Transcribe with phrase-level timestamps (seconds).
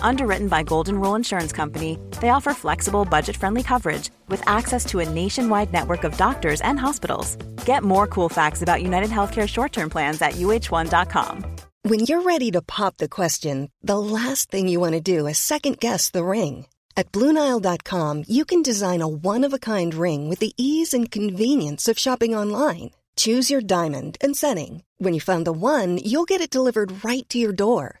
[0.00, 5.00] Underwritten by Golden Rule Insurance Company, they offer flexible, budget friendly coverage with access to
[5.00, 7.36] a nationwide network of doctors and hospitals.
[7.64, 11.44] Get more cool facts about United Healthcare short term plans at uh1.com.
[11.82, 15.38] When you're ready to pop the question, the last thing you want to do is
[15.38, 16.66] second guess the ring.
[16.96, 21.10] At Bluenile.com, you can design a one of a kind ring with the ease and
[21.10, 22.90] convenience of shopping online.
[23.16, 24.82] Choose your diamond and setting.
[24.98, 28.00] When you find the one, you'll get it delivered right to your door.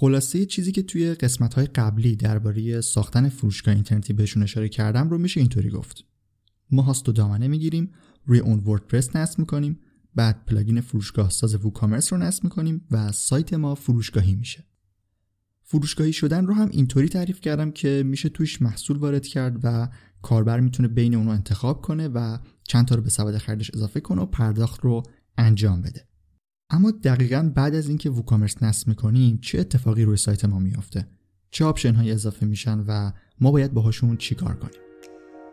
[0.00, 5.18] خلاصه چیزی که توی قسمت های قبلی درباره ساختن فروشگاه اینترنتی بهشون اشاره کردم رو
[5.18, 6.04] میشه اینطوری گفت.
[6.70, 7.90] ما هاست و دامنه می‌گیریم
[8.26, 9.80] روی اون وردپرس نصب می‌کنیم
[10.14, 14.64] بعد پلاگین فروشگاه ساز ووکامرس رو نصب می‌کنیم و سایت ما فروشگاهی میشه.
[15.62, 19.88] فروشگاهی شدن رو هم اینطوری تعریف کردم که میشه توش محصول وارد کرد و
[20.22, 24.22] کاربر می‌تونه بین اونو انتخاب کنه و چند تا رو به سبد خریدش اضافه کنه
[24.22, 25.02] و پرداخت رو
[25.38, 26.07] انجام بده.
[26.70, 31.06] اما دقیقا بعد از اینکه ووکامرس نصب می‌کنیم چه اتفاقی روی سایت ما میافته؟
[31.50, 34.80] چه option های اضافه میشن و ما باید باهاشون چیکار کنیم؟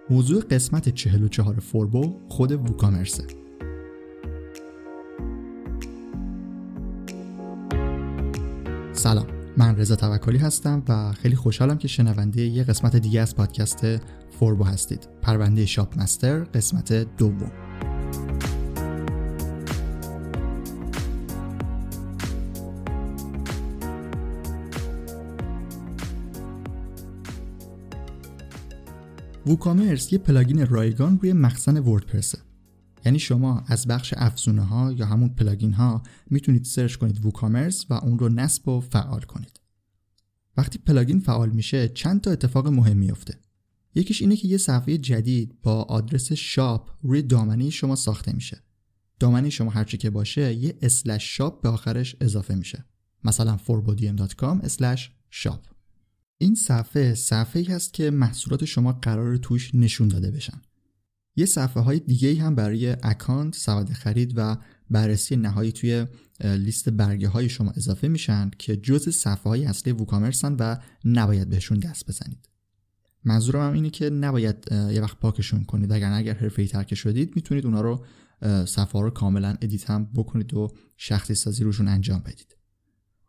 [0.10, 3.28] موضوع قسمت 44 فوربو خود ووکامرسه
[8.94, 9.28] سلام
[9.58, 13.86] من رضا توکلی هستم و خیلی خوشحالم که شنونده یه قسمت دیگه از پادکست
[14.40, 15.10] فوربو هستید.
[15.22, 17.65] پرونده شاپ مستر قسمت دوم.
[29.48, 32.38] ووکامرس یه plugin رایگان روی مخزن وردپرسه
[33.06, 37.94] یعنی شما از بخش افزونه ها یا همون plugin ها می‌تونید search کنید ووکامرس و
[37.94, 39.60] اون رو نصب و فعال کنید.
[40.58, 43.40] وقتی plugin فعال میشه چند تا اتفاق مهم میفته
[43.96, 48.64] یکیش اینه که یه صفحه جدید با آدرس shop روی دامنه شما ساخته میشه.
[49.20, 52.86] دامنه شما هرچی که باشه یه slash shop به آخرش اضافه میشه.
[53.24, 54.68] مثلا forbodiem.com
[55.32, 55.75] shop.
[56.38, 60.62] این صفحه صفحه ای هست که محصولات شما قرار توش نشون داده بشن.
[61.36, 64.58] یه صفحه های دیگه هم برای account، سبد خرید و
[64.90, 66.06] بررسی نهایی توی
[66.44, 71.80] لیست برگه های شما اضافه میشن که جز صفحه های اصلی ووکامرسن و نباید بهشون
[71.80, 72.50] دست بزنید.
[73.24, 75.92] منظورم هم اینه که نباید یه وقت پاکشون کنید.
[75.92, 78.06] اگر اگر حرفه‌ای تر شدید می‌تونید اونا رو
[78.66, 82.55] صفحه رو کاملا edit هم بکنید و شخصی سازی روشون انجام بدید.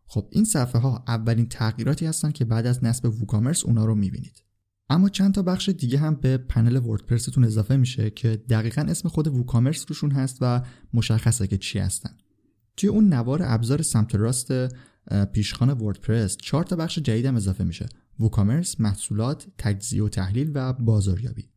[0.06, 4.42] خب این صفحه ها اولین تغییراتی هستن که بعد از نصب ووکامرس اونا رو می‌بینید.
[4.90, 9.28] اما چند تا بخش دیگه هم به پنل وردپرستون اضافه میشه که دقیقا اسم خود
[9.28, 10.62] ووکامرس روشون هست و
[10.94, 12.10] مشخصه که چی هستن.
[12.76, 14.52] توی اون نوار ابزار سمت راست
[15.32, 17.88] پیشخان وردپرس چهار تا بخش جدید هم اضافه میشه.
[18.20, 21.48] ووکامرس، محصولات، تجزیه و تحلیل و بازاریابی.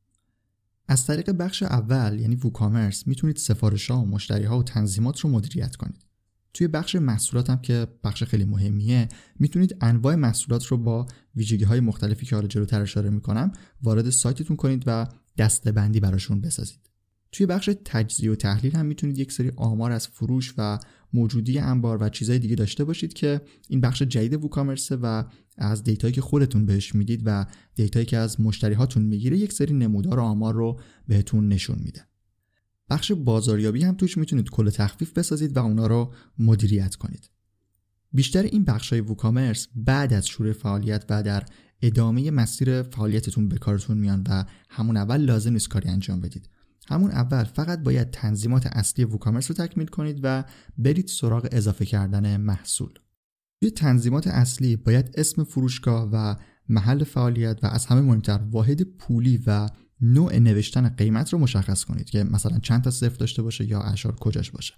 [0.88, 5.30] از طریق بخش اول یعنی ووکامرس می‌تونید سفارش ها و مشتری ها و تنظیمات رو
[5.30, 6.06] مدیریت کنید.
[6.54, 9.10] توی بخش محصولات هم که بخش خیلی مهمیه
[9.40, 11.06] می‌تونید انواع محصولات رو با
[11.36, 13.52] ویژگی های مختلفی که حالا جلوتر اشاره می‌کنم
[13.84, 15.08] وارد سایتتون کنید و
[15.38, 16.90] دستبندی براشون بسازید.
[17.32, 20.80] توی بخش تجزیه و تحلیل هم می‌تونید یک سری آمار از فروش و
[21.14, 25.24] موجودی انبار و چیزهای دیگه داشته باشید که این بخش جدید ووکامرسه و
[25.58, 29.74] از دیتایی که خودتون بهش می‌دید و دیتایی که از مشتری هاتون می‌گیره یک سری
[29.74, 32.09] نمودار آمار رو بهتون نشون میده.
[32.90, 37.30] بخش بازاریابی هم توش می‌تونید کل تخفیف بسازید و اونا رو مدیریت کنید.
[38.14, 41.44] بیشتر این بخش های ووکامرس بعد از شروع فعالیت و در
[41.82, 46.50] ادامه مسیر فعالیتتون به کارتون میان و همون اول لازم نیست کاری انجام بدید.
[46.88, 50.44] همون اول فقط باید تنظیمات اصلی ووکامرس رو تکمیل کنید و
[50.78, 52.94] برید سراغ اضافه کردن محصول.
[53.62, 56.36] توی تنظیمات اصلی باید اسم فروشگاه و
[56.70, 59.70] محل فعالیت و از همه مهمتر واحد پولی و
[60.02, 64.16] نوع نوشتن قیمت رو مشخص کنید که مثلا چند تا صفر داشته باشه یا اشار
[64.16, 64.74] کجاش باشه.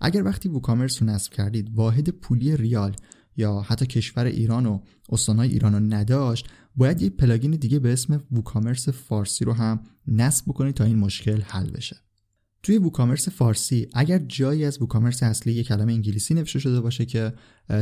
[0.00, 2.96] اگر وقتی ووکامرس رو نصب کردید واحد پولی ریال
[3.36, 8.24] یا حتی کشور ایران و استانهای ایران رو نداشت باید یک plugin دیگه به اسم
[8.32, 11.96] ووکامرس فارسی رو هم نصب بکنید تا این مشکل حل بشه.
[12.62, 17.32] توی ووکامرس فارسی اگر جایی از ووکامرس اصلی یک کلمه انگلیسی نوشته شده باشه که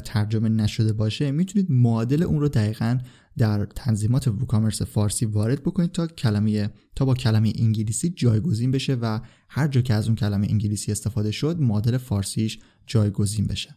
[0.05, 2.99] ترجمه نشده باشه می‌تونید معادل اون رو دقیقا
[3.39, 9.21] در تنظیمات ووکامرس فارسی وارد بکنید تا کلمه تا با کلمه انگلیسی جایگزین بشه و
[9.49, 13.77] هر جا که از اون کلمه انگلیسی استفاده شد معادل فارسیش جایگزین بشه.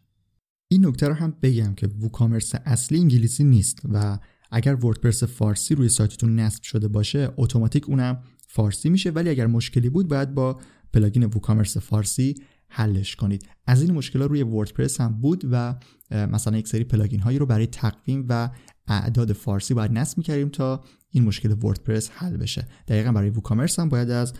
[0.71, 4.19] این نکته رو هم بگم که ووکامرس اصلی انگلیسی نیست و
[4.51, 9.89] اگر وردپرس فارسی روی سایتتون نصب شده باشه اتوماتیک اونم فارسی میشه ولی اگر مشکلی
[9.89, 10.61] بود باید با
[10.94, 12.35] plugin ووکامرس فارسی
[12.67, 13.49] حلش کنید.
[13.65, 15.75] از این مشکلات روی وردپرس هم بود و
[16.11, 18.49] مثلا یک سری plugin هایی رو برای تقویم و
[18.87, 22.67] اعداد فارسی باید نصب می‌کردیم تا این مشکل وردپرس حل بشه.
[22.87, 24.33] دقیقا برای ووکامرس هم باید از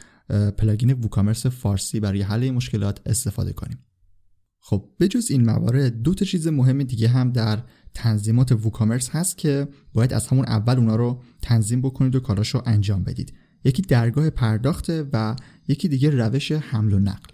[0.57, 3.77] پلاگین ووکامرس فارسی برای حل این مشکلات استفاده کنیم.
[4.59, 7.63] خب بجز این موارد دو تا چیز مهم دیگه هم در
[7.94, 13.03] تنظیمات ووکامرس هست که باید از همون اول اونا رو تنظیم بکنید و کاراشو انجام
[13.03, 13.33] بدید.
[13.63, 15.35] یکی درگاه پرداخته و
[15.67, 17.33] یکی دیگه روش حمل و نقل.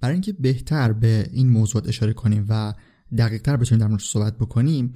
[0.00, 2.74] برای اینکه بهتر به این موضوع اشاره کنیم و
[3.18, 4.94] دقیقتر بتونیم در موردش صحبت بکنیم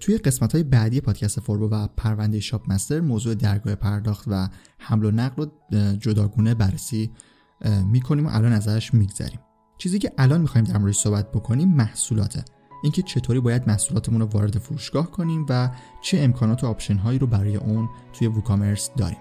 [0.00, 5.04] توی قسمت های بعدی پادکست فوربو و پرونده شاپ مستر موضوع درگاه پرداخت و حمل
[5.04, 5.52] و نقل رو
[5.96, 7.10] جداگونه بررسی
[7.86, 9.40] می‌کنیم و الان ازش میگذریم.
[9.78, 12.44] چیزی که الان می‌خوایم در موردش صحبت بکنیم محصولاته.
[12.82, 15.70] اینکه چطوری باید محصولاتمون رو وارد فروشگاه کنیم و
[16.02, 19.18] چه امکانات و option هایی رو برای اون توی ووکامرس داریم.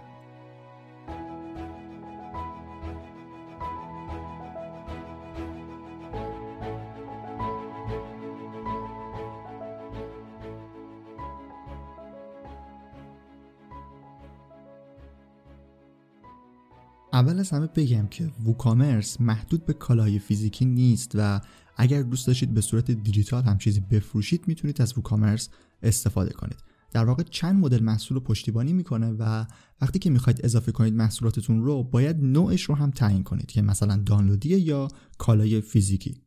[17.20, 21.42] اول از همه بگم که ووکامرس محدود به کالای فیزیکی نیست و
[21.78, 25.50] اگر دوست داشتید به صورت دیجیتال هم چیزی بفروشید می‌تونید از ووکامرس
[25.84, 26.58] استفاده کنید.
[26.92, 29.46] در واقع چند مدل محصول رو پشتیبانی می‌کنه و
[29.82, 33.98] وقتی که می‌خواید اضافه کنید محصولاتتون رو باید نوعش رو هم تعیین کنید که مثلا
[34.06, 34.88] دانلودیه یا
[35.18, 36.22] کالای فیزیکی.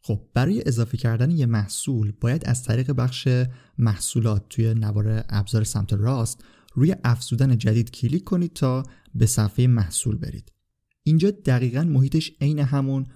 [0.00, 3.28] خب برای اضافه کردن یه محصول باید از طریق بخش
[3.78, 6.44] محصولات توی نوار ابزار سمت راست
[6.76, 8.82] روی افزودن جدید کلیک کنید تا
[9.14, 10.52] به صفحه محصول برید.
[11.02, 13.06] اینجا دقیقا محیطش عین همون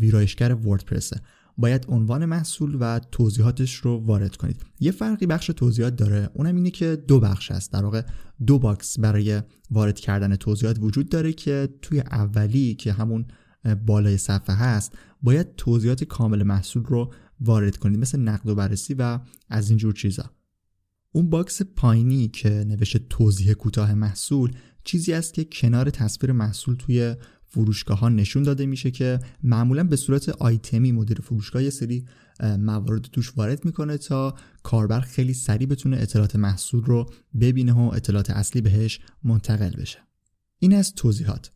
[0.00, 1.20] ویرایشگر وردپرسه.
[1.58, 4.62] باید عنوان محصول و توضیحاتش رو وارد کنید.
[4.80, 6.30] یه فرقی بخش توضیحات داره.
[6.34, 7.72] اونم اینه که دو بخش هست.
[7.72, 8.02] در واقع
[8.46, 13.26] دو box برای وارد کردن توضیحات وجود داره که توی اولی که همون
[13.86, 19.18] بالای صفحه هست باید توضیحات کامل محصول رو وارد کنید مثل نقد و بررسی و
[19.48, 20.30] از اینجور چیزا.
[21.12, 24.52] اون باکس پایینی که نوشته توضیح کوتاه محصول
[24.84, 29.96] چیزی است که کنار تصویر محصول توی فروشگاه ها نشون داده میشه که معمولا به
[29.96, 32.04] صورت آیتمی مدیر فروشگاه یه سری
[32.58, 37.10] موارد توش وارد می‌کنه تا کاربر خیلی سریع بتونه اطلاعات محصول رو
[37.40, 39.98] ببینه و اطلاعات اصلی بهش منتقل بشه.
[40.58, 41.52] این از توضیحات.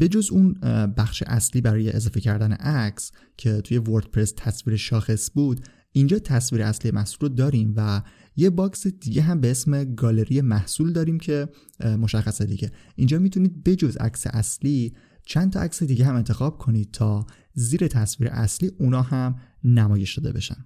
[0.00, 0.52] بجز اون
[0.96, 5.60] بخش اصلی برای اضافه کردن عکس که توی وردپرس تصویر شاخص بود
[5.92, 8.02] اینجا تصویر اصلی محصول رو داریم و
[8.36, 11.48] یه باکس دیگه هم به اسم گالری محصول داریم که
[11.80, 12.72] مشخصه دیگه.
[12.94, 18.30] اینجا می‌تونید بجز عکس اصلی چند تا عکس دیگه هم انتخاب کنید تا زیر تصویر
[18.30, 20.64] اصلی اونا هم نمایش داده بشن.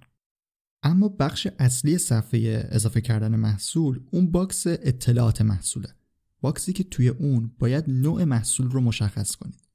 [0.83, 5.89] اما بخش اصلی صفحه اضافه کردن محصول اون باکس اطلاعات محصوله.
[6.41, 9.67] باکسی که توی اون باید نوع محصول رو مشخص کنید.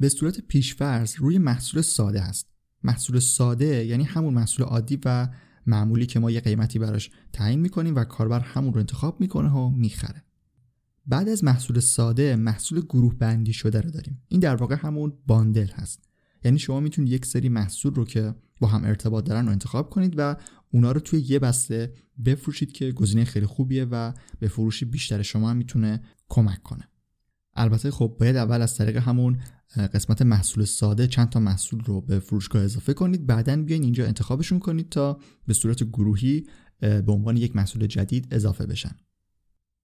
[0.00, 2.46] به صورت پیشفرض روی محصول ساده هست.
[2.82, 5.28] محصول ساده یعنی همون محصول عادی و
[5.66, 9.70] معمولی که ما یه قیمتی براش تعیین می‌کنیم و کاربر همون رو انتخاب می‌کنه و
[9.70, 10.24] می‌خره.
[11.06, 14.22] بعد از محصول ساده محصول گروه بندی شده رو داریم.
[14.28, 16.08] این در واقع همون باندل هست.
[16.44, 20.14] یعنی شما می‌تونید یک سری محصول رو که با هم ارتباط دارن رو انتخاب کنید
[20.16, 20.36] و
[20.70, 21.94] اونا رو توی یه بسته
[22.24, 26.88] بفروشید که گزینه خیلی خوبیه و به فروش بیشتر شما هم می‌تونه کمک کنه.
[27.56, 29.38] البته خب باید اول از طریق همون
[29.76, 33.26] قسمت محصول ساده چند تا محصول رو به فروشگاه اضافه کنید.
[33.26, 36.46] بعدا بیاین اینجا انتخابشون کنید تا به صورت گروهی
[36.80, 38.96] به عنوان یک محصول جدید اضافه بشن.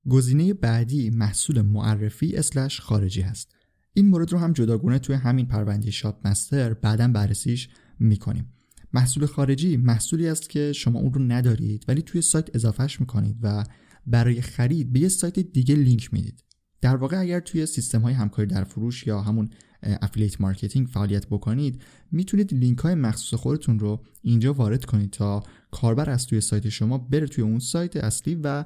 [0.08, 3.54] گزینه بعدی محصول معرفی اسلش خارجی هست.
[3.92, 8.52] این مورد رو هم جداگونه توی همین پرونده شاپ مستر بعدا بررسیش می‌کنیم.
[8.92, 13.64] محصول خارجی محصولی است که شما اون رو ندارید ولی توی سایت اضافهش می‌کنید و
[14.06, 16.44] برای خرید به یه سایت دیگه لینک می‌دید.
[16.80, 19.50] در واقع اگر توی سیستم های همکاری در فروش یا همون
[19.82, 21.82] affiliate marketing فعالیت بکنید
[22.12, 26.98] می‌تونید لینک های مخصوص خودتون رو اینجا وارد کنید تا کاربر از توی سایت شما
[26.98, 28.64] بره توی اون سایت اصلی و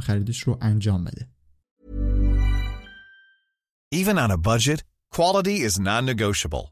[0.00, 1.28] خریدش رو انجام بده
[3.94, 6.71] Even on a budget, quality is non-negotiable.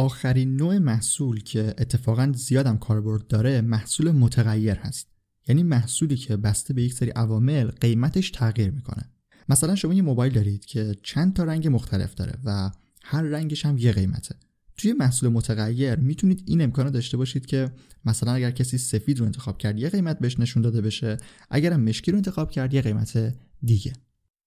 [0.00, 5.08] آخرین نوع محصول که اتفاقا زیادم کاربرد داره محصول متغیر هست.
[5.48, 9.10] یعنی محصولی که بسته به یک سری عوامل قیمتش تغییر می‌کنه.
[9.48, 12.70] مثلا شما یه موبایل دارید که چند تا رنگ مختلف داره و
[13.02, 14.34] هر رنگش هم یه قیمته.
[14.76, 17.72] توی محصول متغیر می‌تونید این امکان داشته باشید که
[18.04, 21.16] مثلا اگر کسی سفید رو انتخاب کرد یه قیمت بهش نشون داده بشه.
[21.50, 23.92] اگرم مشکی رو انتخاب کرد یه قیمت دیگه.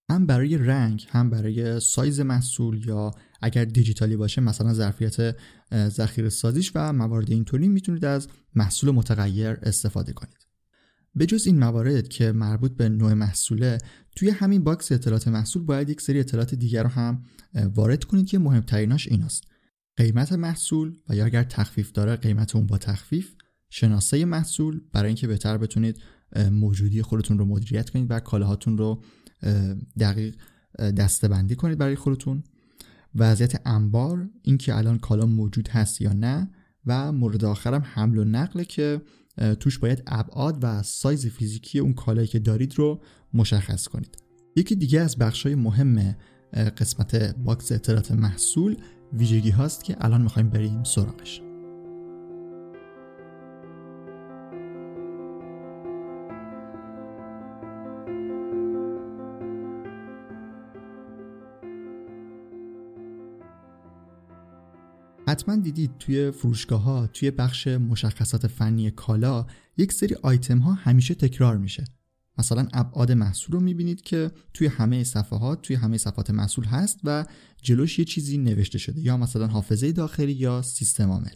[0.09, 5.35] هم برای رنگ هم برای سایز محصول یا اگر دیجیتالی باشه مثلا ظرفیت
[5.73, 10.47] ذخیره سازیش و موارد اینطوری می‌تونید از محصول متغیر استفاده کنید.
[11.15, 13.77] به جز این موارد که مربوط به نوع محصوله
[14.15, 17.23] توی همین باکس اطلاعات محصول باید یک سری اطلاعات دیگر رو هم
[17.75, 19.43] وارد کنید که مهمتریناش ایناست.
[19.97, 23.35] قیمت محصول و یا اگر تخفیف داره قیمت اون با تخفیف.
[23.69, 26.01] شناسه محصول برای اینکه بهتر بتونید
[26.51, 29.03] موجودی خودتون رو مدیریت کنید و کالاهاتون رو
[29.99, 30.35] دقیق
[30.79, 32.43] دسته‌بندی کنید برای خودتون.
[33.15, 36.49] وضعیت انبار اینکه الان کالا موجود هست یا نه.
[36.85, 39.01] و مورد آخرم حمل و نقله که
[39.59, 43.01] توش باید ابعاد و سایز فیزیکی اون کالایی که دارید رو
[43.33, 44.17] مشخص کنید.
[44.55, 46.15] یکی دیگه از بخشای مهم
[46.53, 48.77] قسمت باکس اطلاعات محصول
[49.13, 51.41] ویژگی هاست که الان می‌خوایم بریم سراغش.
[65.33, 69.45] حتما دیدید توی فروشگاه ها توی بخش مشخصات فنی کالا
[69.77, 71.83] یک سری آیتم ها همیشه تکرار میشه.
[72.37, 77.25] مثلا ابعاد محصول رو می‌بینید که توی همه صفحات توی همه صفحات محصول هست و
[77.61, 81.33] جلوش یه چیزی نوشته شده یا مثلا حافظه داخلی یا سیستم عامل.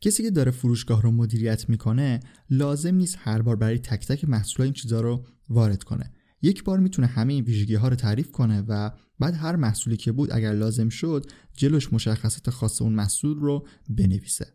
[0.00, 4.64] کسی که داره فروشگاه رو مدیریت می‌کنه لازم نیست هر بار برای تک تک محصول
[4.64, 6.12] این چیزها رو وارد کنه.
[6.46, 10.12] یک بار می‌تونه همه این ویژگی ها رو تعریف کنه و بعد هر محصولی که
[10.12, 11.26] بود اگر لازم شد
[11.56, 14.46] جلوش مشخصات خاص اون محصول رو بنویسه.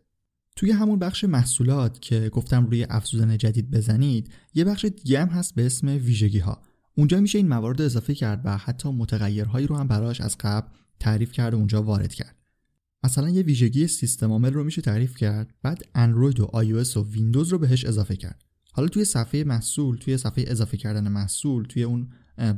[0.56, 5.54] توی همون بخش محصولات که گفتم روی افزودن جدید بزنید یه بخش دیگه هم هست
[5.54, 6.62] به اسم ویژگی ها
[6.94, 10.68] اونجا میشه این موارد اضافه کرد و حتی متغیرهایی رو هم براش از قبل
[11.00, 12.36] تعریف کرد و اونجا وارد کرد.
[13.04, 17.48] مثلا یه ویژگی سیستم عامل رو میشه تعریف کرد بعد اندروید و iOS و ویندوز
[17.48, 18.44] رو بهش اضافه کرد.
[18.72, 22.08] حالا توی صفحه محصول توی صفحه اضافه کردن محصول توی اون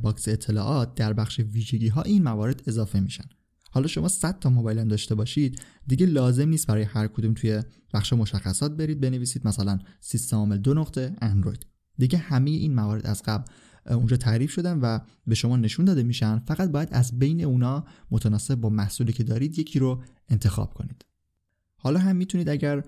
[0.02, 3.24] باکس اطلاعات در بخش ویژگی ها این موارد اضافه میشن.
[3.70, 7.62] حالا شما 100 تا موبایل هم داشته باشید دیگه لازم نیست برای هر کدوم توی
[7.94, 11.66] بخش مشخصات برید بنویسید مثلا سیستم عامل دو نقطه اندروید.
[11.98, 13.44] دیگه همه این موارد از قبل
[13.90, 18.54] اونجا تعریف شدن و به شما نشون داده میشن فقط باید از بین اونا متناسب
[18.54, 21.04] با محصولی که دارید یکی رو انتخاب کنید.
[21.84, 22.82] حالا هم می‌تونید اگر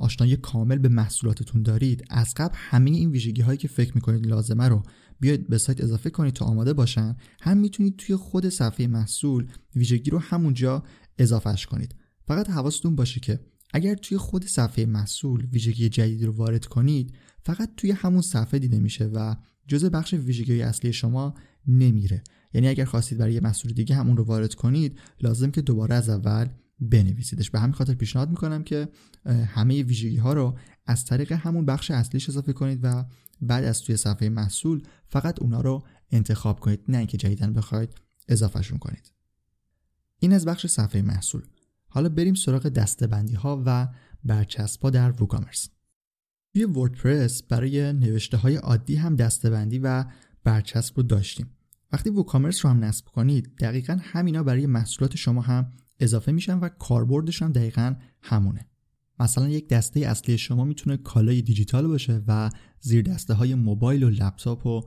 [0.00, 4.68] آشنایی کامل به محصولاتتون دارید از قبل همه این ویژگی هایی که فکر می‌کنید لازمه
[4.68, 4.82] رو
[5.20, 7.16] بیاید به سایت اضافه کنید تا آماده باشن.
[7.40, 9.46] هم می‌تونید توی خود صفحه محصول
[9.76, 10.84] ویژگی رو همونجا
[11.18, 11.94] اضافهش کنید.
[12.26, 13.40] فقط حواستون باشه که
[13.74, 18.78] اگر توی خود صفحه محصول ویژگی جدید رو وارد کنید فقط توی همون صفحه دیده
[18.78, 19.36] میشه و
[19.68, 21.34] جزء بخش ویژگی اصلی شما
[21.66, 22.24] نمیره.
[22.54, 26.08] یعنی اگر خواستید برای یه محصول دیگه همون رو وارد کنید لازم که دوباره از
[26.08, 26.48] اول
[26.80, 27.50] بنویسیدش.
[27.50, 28.88] به همین خاطر پیشنهاد می‌کنم که
[29.26, 33.04] همه ویژگی ها رو از طریق همون بخش اصلیش اضافه کنید و
[33.42, 37.94] بعد از توی صفحه محصول فقط اونا رو انتخاب کنید نه اینکه جدیدن بخواید
[38.28, 39.12] اضافهشون کنید.
[40.18, 41.42] این از بخش صفحه محصول.
[41.88, 43.88] حالا بریم سراغ دستبندی ها و
[44.24, 45.68] برچسب در ووکامرس.
[46.52, 50.04] توی وردپرس برای نوشته های عادی هم دستبندی و
[50.44, 51.50] برچسب رو داشتیم.
[51.92, 56.68] وقتی ووکامرس رو هم نصب کنید دقیقا همینا برای محصولات شما هم اضافه میشن و
[56.68, 58.66] کاربردش هم دقیقا همونه.
[59.20, 64.10] مثلا یک دسته اصلی شما می‌تونه کالای دیجیتال باشه و زیر دسته های موبایل و
[64.10, 64.80] لپتاپ و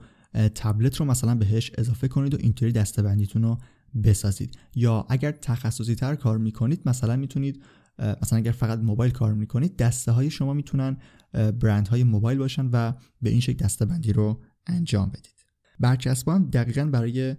[0.56, 3.58] تبلت رو مثلا بهش اضافه کنید و اینطوری دسته بندیتون رو
[4.04, 4.58] بسازید.
[4.76, 7.64] یا اگر تخصصی تر کار می‌کنید مثلا می‌تونید
[8.22, 10.98] مثلا اگر فقط موبایل کار می‌کنید دسته های شما می‌تونن
[11.34, 15.38] برند های موبایل باشن و به این شکل دسته بندی رو انجام بدید.
[15.80, 17.36] برچسب هم دقیقا برای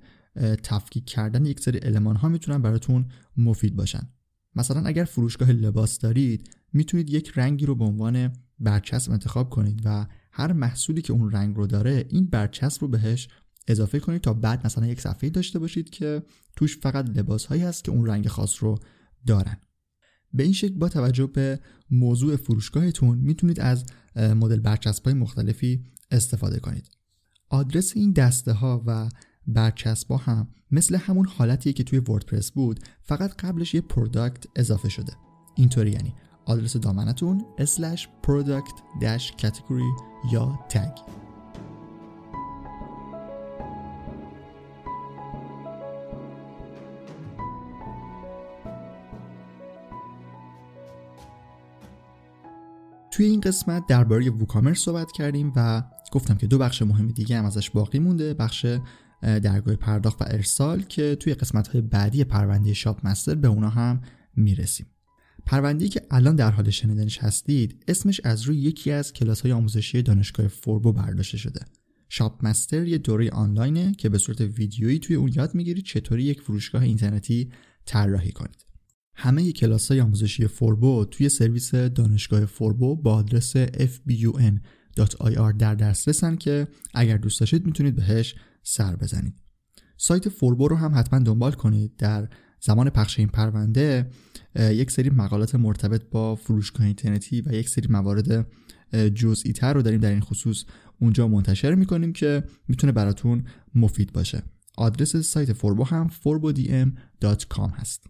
[0.62, 4.08] تفکیک کردن یک سری المان ها می‌تونن براتون مفید باشن.
[4.54, 10.06] مثلا اگر فروشگاه لباس دارید می‌تونید یک رنگی رو به عنوان برچسب انتخاب کنید و
[10.32, 13.28] هر محصولی که اون رنگ رو داره این برچسب رو بهش
[13.68, 16.22] اضافه کنید تا بعد مثلا یک صفحه داشته باشید که
[16.56, 18.78] توش فقط لباس هایی هست که اون رنگ خاص رو
[19.26, 19.56] دارن.
[20.32, 23.84] به این شکل با توجه به موضوع فروشگاهتون می‌تونید از
[24.16, 26.90] مدل برچسب های مختلفی استفاده کنید.
[27.48, 29.08] آدرس این دسته ها و
[29.48, 35.12] برچسب هم مثل همون حالتیه که توی وردپرس بود فقط قبلش یه پروداکت اضافه شده.
[35.54, 40.92] اینطوری یعنی آدرس دامنتون slash product dash category یا تگ
[53.10, 55.82] توی این قسمت درباره ووکامرس صحبت کردیم و
[56.12, 58.66] گفتم که دو بخش مهم دیگه هم ازش باقی مونده بخش
[59.22, 64.00] درگاه پرداخت و ارسال که توی قسمت های بعدی پرونده شاپ مستر به اونا هم
[64.36, 64.86] می‌رسیم.
[65.46, 70.02] پرونده که الان در حال شنیدنش هستید اسمش از روی یکی از کلاس های آموزشی
[70.02, 71.60] دانشگاه فوربو برداشته شده.
[72.08, 76.40] شاپ مستر یه دوره آنلاینه که به صورت ویدیویی توی اون یاد می‌گیرید چطوری یک
[76.40, 77.50] فروشگاه اینترنتی
[77.84, 78.64] طراحی کنید.
[79.14, 84.62] همه کلاس های آموزشی فوربو توی سرویس دانشگاه فوربو با آدرس fbun.ir
[85.58, 89.42] در دسترسن که اگر دوست داشتید می‌تونید بهش سر بزنید.
[89.96, 91.96] سایت فوربو رو هم حتما دنبال کنید.
[91.96, 92.28] در
[92.60, 94.10] زمان پخش این پرونده
[94.56, 98.46] یک سری مقالات مرتبط با فروشگاه اینترنتی و یک سری موارد
[99.14, 100.64] جزئی تر رو داریم در این خصوص
[101.00, 103.44] اونجا منتشر می‌کنیم که می‌تونه براتون
[103.74, 104.42] مفید باشه.
[104.76, 108.06] آدرس سایت فوربو هم forbodm.com هست.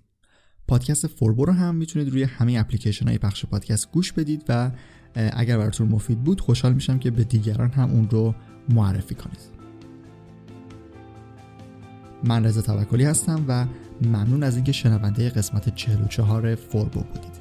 [0.68, 4.70] پادکست فوربو رو هم می‌تونید روی همه اپلیکیشن های پخش پادکست گوش بدید و
[5.14, 8.34] اگر براتون مفید بود خوشحال میشم که به دیگران هم اون رو
[8.68, 9.57] معرفی کنید.
[12.28, 13.66] من رضا توکلی هستم و
[14.02, 17.37] ممنون از اینکه شنونده قسمت 44 فوربو بودید.